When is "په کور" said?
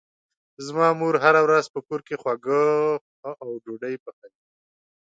1.73-1.99